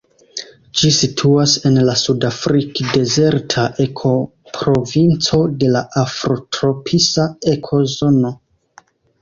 [0.79, 8.35] Ĝi situas en la sudafrik-dezerta ekoprovinco de la afrotropisa ekozono.